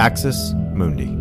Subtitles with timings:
[0.00, 1.19] Axis Mundi.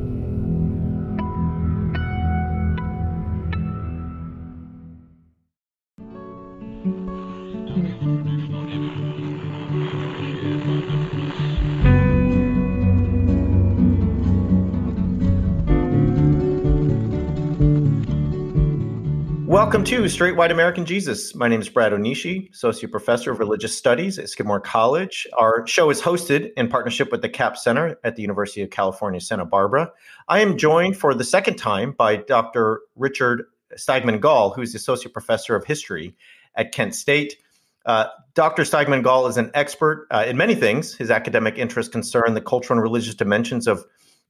[19.69, 21.35] Welcome to Straight White American Jesus.
[21.35, 25.27] My name is Brad Onishi, Associate Professor of Religious Studies at Skidmore College.
[25.37, 29.21] Our show is hosted in partnership with the Capps Center at the University of California,
[29.21, 29.91] Santa Barbara.
[30.27, 32.81] I am joined for the second time by Dr.
[32.95, 33.43] Richard
[33.77, 36.15] Steigmann-Gall, who's the Associate Professor of History
[36.55, 37.37] at Kent State.
[37.85, 38.63] Uh, Dr.
[38.63, 40.95] Steigmann-Gall is an expert uh, in many things.
[40.95, 43.85] His academic interests concern the cultural and religious dimensions of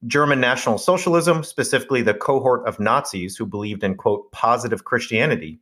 [0.06, 5.60] German National Socialism, specifically the cohort of Nazis who believed in, quote, positive Christianity,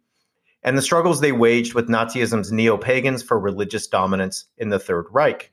[0.63, 5.07] and the struggles they waged with Nazism's neo pagans for religious dominance in the Third
[5.11, 5.53] Reich.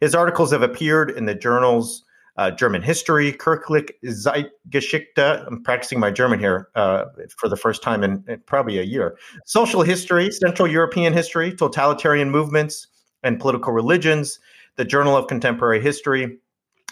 [0.00, 2.04] His articles have appeared in the journals
[2.36, 5.46] uh, German History, Kirchliche Zeitgeschichte.
[5.46, 7.04] I'm practicing my German here uh,
[7.36, 9.16] for the first time in, in, probably a year.
[9.46, 12.88] Social History, Central European History, Totalitarian Movements
[13.22, 14.40] and Political Religions,
[14.76, 16.38] the Journal of Contemporary History,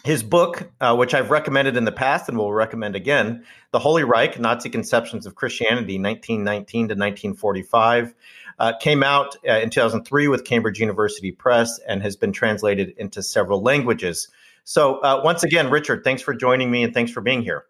[0.05, 4.05] his book, uh, which I've recommended in the past and will recommend again, The Holy
[4.05, 8.15] Reich Nazi Conceptions of Christianity, 1919 to 1945,
[8.59, 13.23] uh, came out uh, in 2003 with Cambridge University Press and has been translated into
[13.23, 14.29] several languages.
[14.65, 17.65] So, uh, once again, Richard, thanks for joining me and thanks for being here.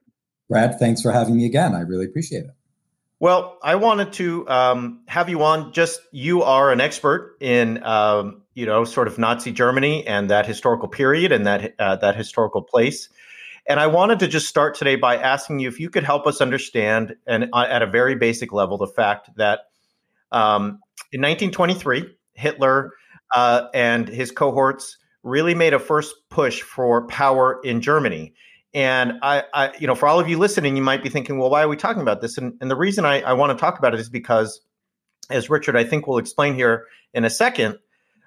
[0.48, 1.74] Brad, thanks for having me again.
[1.74, 2.50] I really appreciate it.
[3.22, 5.72] Well, I wanted to um, have you on.
[5.72, 10.44] Just you are an expert in, um, you know, sort of Nazi Germany and that
[10.44, 13.08] historical period and that uh, that historical place.
[13.68, 16.40] And I wanted to just start today by asking you if you could help us
[16.40, 19.60] understand, and uh, at a very basic level, the fact that
[20.32, 20.80] um,
[21.12, 22.90] in 1923, Hitler
[23.32, 28.34] uh, and his cohorts really made a first push for power in Germany.
[28.74, 31.50] And I, I, you know, for all of you listening, you might be thinking, well,
[31.50, 32.38] why are we talking about this?
[32.38, 34.60] And, and the reason I, I want to talk about it is because,
[35.30, 37.78] as Richard, I think will explain here in a second,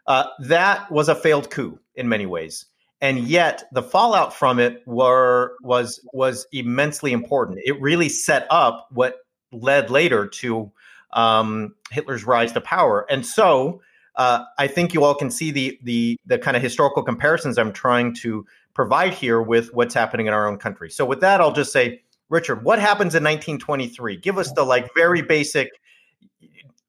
[0.08, 2.66] uh, that was a failed coup in many ways.
[3.02, 7.60] And yet the fallout from it were was was immensely important.
[7.64, 9.18] It really set up what
[9.52, 10.72] led later to
[11.14, 13.06] um, Hitler's rise to power.
[13.10, 13.82] And so
[14.16, 17.74] uh, I think you all can see the the the kind of historical comparisons I'm
[17.74, 20.92] trying to provide here with what's happening in our own country.
[20.92, 24.18] So with that, I'll just say, Richard, what happens in 1923?
[24.18, 25.70] Give us the like very basic.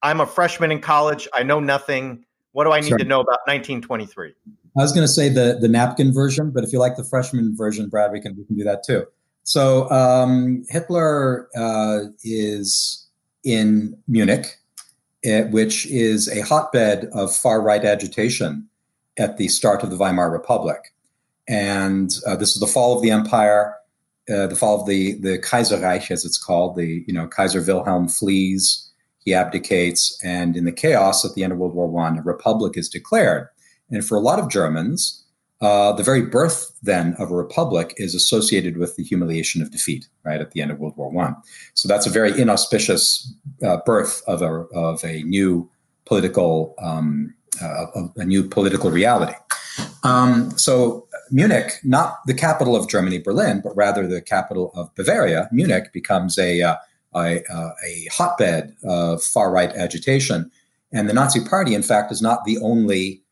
[0.02, 1.26] I'm a freshman in college.
[1.32, 2.24] I know nothing.
[2.52, 4.34] What do I need to know about 1923?
[4.78, 7.56] I was going to say the the napkin version, but if you like the freshman
[7.56, 9.06] version, Brad, we can we can do that too.
[9.44, 13.06] So um, Hitler uh, is
[13.44, 14.58] in Munich,
[15.24, 18.68] eh, which is a hotbed of far right agitation
[19.18, 20.92] at the start of the Weimar Republic.
[21.48, 23.74] And uh, this is the fall of the empire,
[24.28, 26.76] uh, the fall of the the Kaiserreich, as it's called.
[26.76, 28.90] The you know Kaiser Wilhelm flees,
[29.24, 32.76] he abdicates, and in the chaos at the end of World War One, a republic
[32.76, 33.48] is declared.
[33.90, 35.24] And for a lot of Germans,
[35.60, 40.08] uh, the very birth then of a republic is associated with the humiliation of defeat,
[40.24, 41.36] right at the end of World War One.
[41.74, 43.32] So that's a very inauspicious
[43.64, 45.70] uh, birth of a of a new
[46.04, 47.86] political um, uh,
[48.16, 49.34] a new political reality.
[50.02, 55.48] Um, so Munich, not the capital of Germany, Berlin, but rather the capital of Bavaria,
[55.52, 56.76] Munich becomes a, uh,
[57.14, 60.50] a, uh, a, hotbed of far right agitation.
[60.92, 63.22] And the Nazi Party, in fact, is not the only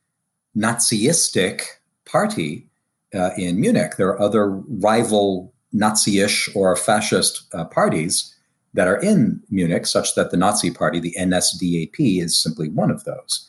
[0.57, 1.63] Naziistic
[2.05, 2.69] party
[3.15, 3.93] uh, in Munich.
[3.97, 8.35] There are other rival Nazi ish or fascist uh, parties
[8.75, 13.05] that are in Munich, such that the Nazi Party, the NSDAP, is simply one of
[13.05, 13.49] those.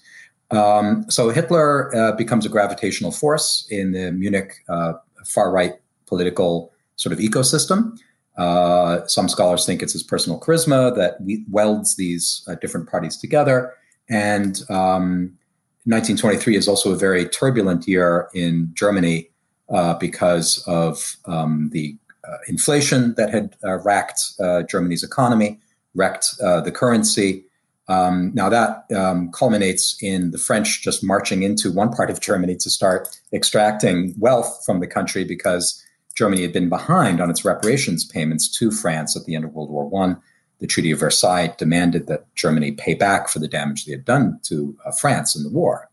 [0.51, 4.94] Um, so Hitler uh, becomes a gravitational force in the Munich uh,
[5.25, 5.73] far right
[6.06, 7.97] political sort of ecosystem.
[8.38, 11.17] Uh, some scholars think it's his personal charisma that
[11.50, 13.73] welds these uh, different parties together.
[14.09, 15.34] And um,
[15.85, 19.29] 1923 is also a very turbulent year in Germany
[19.69, 21.97] uh, because of um, the
[22.28, 24.22] uh, inflation that had racked
[24.69, 25.59] Germany's economy,
[25.93, 27.46] wrecked the currency.
[27.87, 32.55] Um, now that um, culminates in the French just marching into one part of Germany
[32.55, 35.84] to start extracting wealth from the country because
[36.16, 39.70] Germany had been behind on its reparations payments to France at the end of World
[39.70, 40.20] War One.
[40.59, 44.40] The Treaty of Versailles demanded that Germany pay back for the damage they had done
[44.43, 45.90] to uh, France in the war.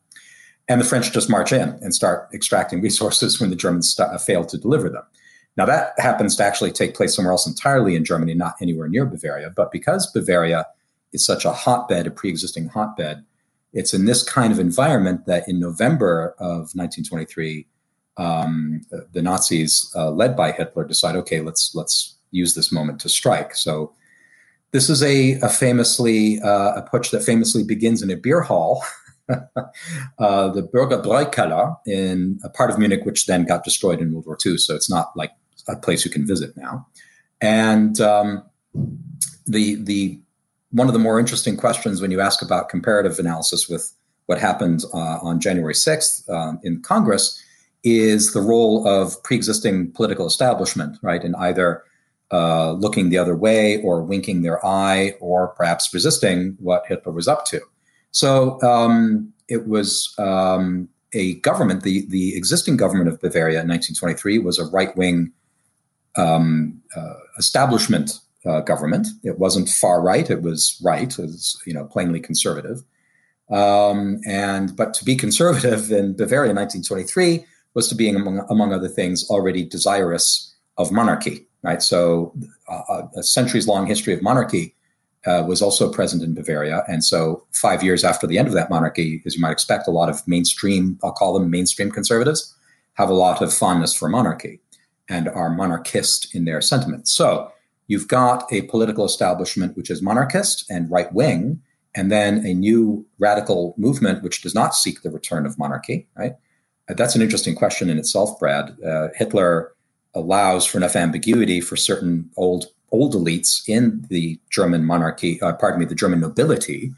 [0.69, 4.19] And the French just march in and start extracting resources when the Germans st- uh,
[4.19, 5.03] fail to deliver them.
[5.57, 9.05] Now, that happens to actually take place somewhere else entirely in Germany, not anywhere near
[9.05, 9.51] Bavaria.
[9.55, 10.67] But because Bavaria
[11.13, 13.25] is such a hotbed, a pre-existing hotbed.
[13.73, 17.67] It's in this kind of environment that in November of 1923,
[18.19, 18.83] um,
[19.13, 23.55] the Nazis, uh, led by Hitler, decide, okay, let's let's use this moment to strike.
[23.55, 23.95] So
[24.73, 28.85] this is a, a famously uh, a putsch that famously begins in a beer hall,
[29.29, 34.39] uh, the Bürgerbräukeller in a part of Munich, which then got destroyed in World War
[34.45, 34.59] II.
[34.59, 35.33] So it's not like
[35.69, 36.87] a place you can visit now.
[37.41, 38.45] And um,
[39.47, 40.21] the the
[40.73, 43.93] one of the more interesting questions when you ask about comparative analysis with
[44.27, 47.43] what happened uh, on January 6th um, in Congress
[47.85, 51.83] is the role of pre-existing political establishment, right, in either
[52.33, 57.29] uh, looking the other way or winking their eye or perhaps resisting what Hitler was
[57.29, 57.61] up to.
[58.13, 64.39] So um, it was um, a government, the, the existing government of Bavaria in 1923
[64.39, 65.33] was a right wing
[66.17, 69.09] um, uh, establishment uh, government.
[69.23, 72.83] It wasn't far right, it was right, was you know, plainly conservative.
[73.51, 77.45] Um, and but to be conservative in Bavaria in 1923
[77.75, 81.47] was to be, among, among other things, already desirous of monarchy.
[81.63, 82.35] Right, so
[82.69, 84.75] uh, a centuries long history of monarchy
[85.27, 88.69] uh, was also present in Bavaria, and so five years after the end of that
[88.69, 92.53] monarchy, as you might expect, a lot of mainstream, I'll call them mainstream conservatives,
[92.95, 94.59] have a lot of fondness for monarchy
[95.09, 97.13] and are monarchist in their sentiments.
[97.13, 97.52] So
[97.87, 101.61] you've got a political establishment which is monarchist and right wing,
[101.95, 106.35] and then a new radical movement which does not seek the return of monarchy, right?
[106.89, 108.77] Uh, that's an interesting question in itself, Brad.
[108.85, 109.73] Uh, Hitler
[110.15, 115.81] allows for enough ambiguity for certain old old elites in the German monarchy, uh, pardon
[115.81, 116.93] me, the German nobility,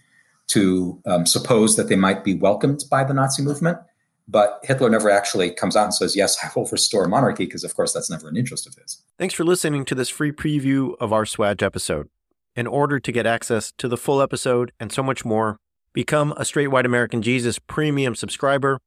[0.48, 3.78] to um, suppose that they might be welcomed by the Nazi movement.
[4.26, 7.74] But Hitler never actually comes out and says, Yes, I will restore monarchy, because of
[7.74, 9.02] course that's never an interest of his.
[9.18, 12.08] Thanks for listening to this free preview of our Swag episode.
[12.56, 15.58] In order to get access to the full episode and so much more,
[15.92, 18.78] become a Straight White American Jesus premium subscriber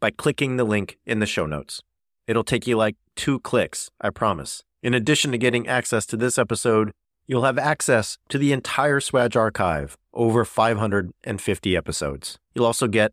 [0.00, 1.80] by clicking the link in the show notes.
[2.26, 4.62] It'll take you like two clicks, I promise.
[4.82, 6.92] In addition to getting access to this episode,
[7.26, 12.38] you'll have access to the entire Swag archive, over 550 episodes.
[12.54, 13.12] You'll also get